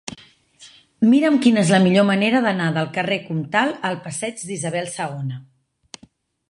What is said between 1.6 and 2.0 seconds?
és la